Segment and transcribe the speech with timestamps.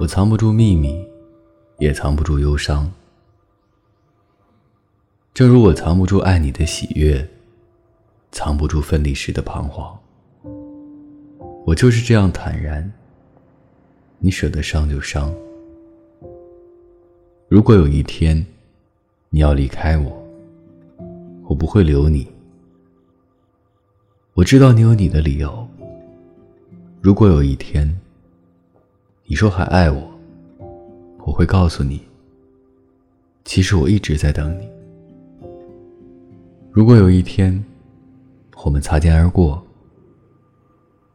[0.00, 1.06] 我藏不住秘密，
[1.76, 2.90] 也藏不住忧伤。
[5.34, 7.28] 正如我藏不住爱你的喜悦，
[8.32, 9.94] 藏不住分离时的彷徨。
[11.66, 12.90] 我就是这样坦然。
[14.20, 15.34] 你舍得伤就伤。
[17.48, 18.42] 如果有一天
[19.28, 20.26] 你要离开我，
[21.44, 22.26] 我不会留你。
[24.32, 25.68] 我知道你有你的理由。
[27.02, 28.00] 如果有一天
[29.30, 30.10] 你说还爱我，
[31.24, 32.00] 我会告诉你，
[33.44, 34.68] 其实我一直在等你。
[36.72, 37.64] 如果有一天
[38.64, 39.64] 我们擦肩而过，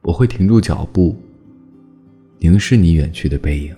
[0.02, 1.14] 我会停住脚步，
[2.38, 3.76] 凝视你远去的背影，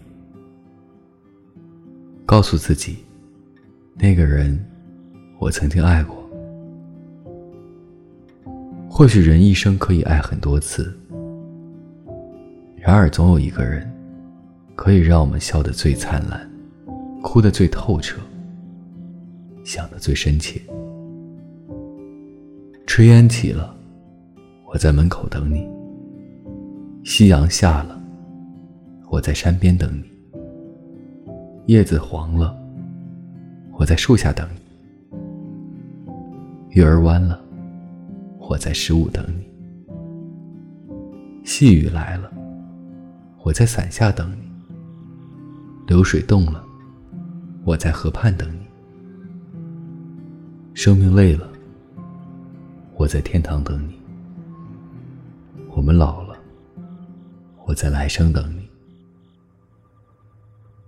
[2.23, 2.97] 告诉自己，
[3.95, 4.63] 那个人
[5.39, 6.15] 我曾经爱过。
[8.87, 10.95] 或许人一生可以爱很多次，
[12.75, 13.91] 然而总有一个人，
[14.77, 16.49] 可以让我们笑得最灿烂，
[17.23, 18.21] 哭得最透彻，
[19.65, 20.61] 想得最深切。
[22.85, 23.75] 炊烟起了，
[24.71, 25.67] 我在门口等你；
[27.03, 27.99] 夕阳下了，
[29.09, 30.03] 我在山边等你；
[31.65, 32.55] 叶子黄了，
[33.73, 34.61] 我在树下等你；
[36.69, 37.41] 月儿弯了。
[38.49, 39.43] 我在十五等你，
[41.43, 42.31] 细雨来了，
[43.43, 44.46] 我在伞下等你；
[45.87, 46.61] 流水动了，
[47.63, 48.65] 我在河畔等你；
[50.73, 51.49] 生命累了，
[52.97, 53.93] 我在天堂等你；
[55.71, 56.37] 我们老了，
[57.65, 58.67] 我在来生等你。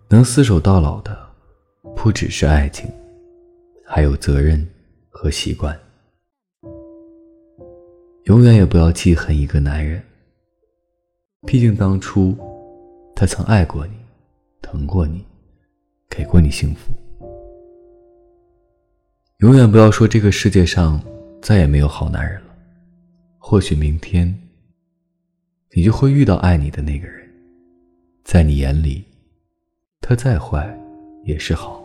[0.10, 1.18] 能厮守到老的，
[1.96, 2.92] 不只是爱情，
[3.86, 4.68] 还有责任
[5.10, 5.80] 和习惯。
[8.26, 10.04] 永远也不要记恨一个男人，
[11.48, 12.38] 毕竟当初
[13.16, 13.94] 他曾爱过你，
[14.72, 15.26] 疼过你，
[16.08, 16.94] 给过你幸福。
[19.38, 21.02] 永远不要说这个世界上
[21.42, 22.56] 再也没有好男人了，
[23.40, 24.32] 或许明天
[25.72, 27.28] 你就会遇到爱你的那个人，
[28.24, 29.04] 在你眼里，
[30.02, 30.80] 他再坏
[31.24, 31.84] 也是好。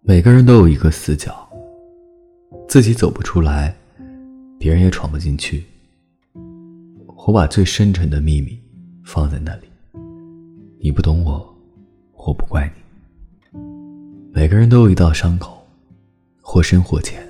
[0.00, 1.46] 每个人都有一个死角，
[2.66, 3.76] 自己走不出来。
[4.58, 5.64] 别人也闯不进去。
[7.26, 8.58] 我把最深沉的秘密
[9.04, 9.69] 放在那里。
[10.82, 11.54] 你不懂我，
[12.14, 13.60] 我不怪你。
[14.32, 15.62] 每个人都有一道伤口，
[16.40, 17.22] 或深或浅。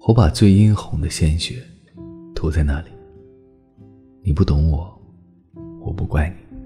[0.00, 1.62] 我把最殷红的鲜血
[2.34, 2.88] 涂在那里。
[4.20, 5.00] 你不懂我，
[5.80, 6.56] 我不怪你。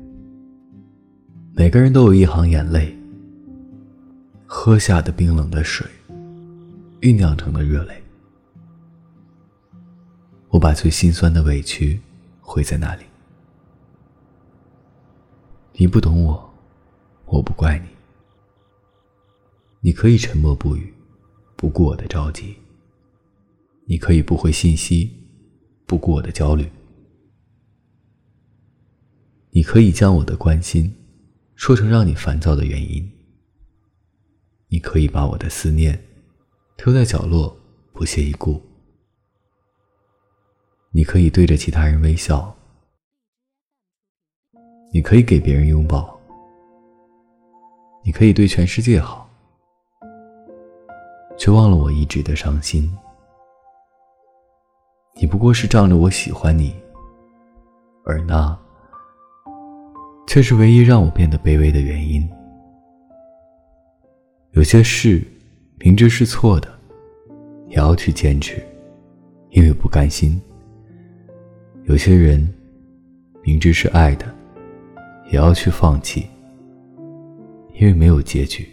[1.55, 2.97] 每个人都有一行眼泪，
[4.47, 5.87] 喝下的冰冷的水，
[7.03, 7.93] 酝酿成的热泪。
[10.49, 12.01] 我把最心酸的委屈
[12.41, 13.05] 汇在那里。
[15.79, 16.55] 你不懂我，
[17.27, 17.89] 我不怪你。
[19.81, 20.95] 你可以沉默不语，
[21.55, 22.55] 不顾我的着急；
[23.85, 25.13] 你可以不回信息，
[25.85, 26.65] 不顾我的焦虑；
[29.51, 30.95] 你可以将我的关心
[31.57, 33.07] 说成让你烦躁的原因；
[34.69, 36.03] 你可以把我的思念
[36.79, 37.55] 丢在角落，
[37.93, 38.63] 不屑一顾。
[40.91, 42.57] 你可以对着其他人微笑，
[44.97, 46.19] 你可以给别人拥抱，
[48.03, 49.29] 你可以对全世界好，
[51.37, 52.91] 却忘了我一直的伤心。
[55.15, 56.75] 你不过是仗着我喜欢你，
[58.07, 58.59] 而那
[60.27, 62.27] 却是唯一让我变得卑微的原因。
[64.53, 65.23] 有些事
[65.77, 66.73] 明知是错的，
[67.69, 68.67] 也要去坚持，
[69.51, 70.41] 因为不甘心。
[71.85, 72.51] 有些人
[73.43, 74.35] 明知是爱的，
[75.31, 76.27] 也要去放弃，
[77.75, 78.69] 因为没有结局。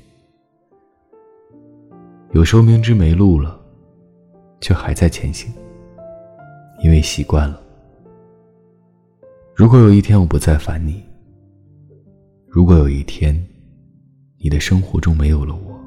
[2.31, 3.59] 有时候明知没路了，
[4.59, 5.51] 却还在前行，
[6.83, 7.61] 因为习惯了。
[9.55, 11.03] 如果有一天我不再烦你，
[12.47, 13.35] 如果有一天
[14.37, 15.79] 你的生活中没有了我，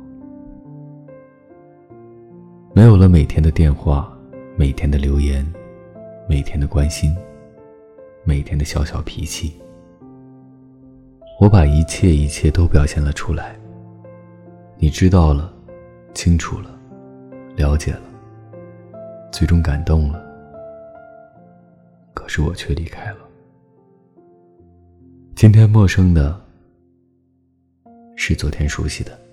[2.75, 4.13] 没有了每天的电话，
[4.57, 5.47] 每天的留言。
[6.29, 7.17] 每天的关心，
[8.25, 9.55] 每天的小小脾气，
[11.39, 13.55] 我把一切一切都表现了出来。
[14.79, 15.53] 你知道了，
[16.15, 16.71] 清楚了，
[17.57, 18.03] 了解了，
[19.31, 20.25] 最终感动了。
[22.15, 23.19] 可是我却离开了。
[25.35, 26.41] 今天陌生的，
[28.17, 29.26] 是昨天熟悉的。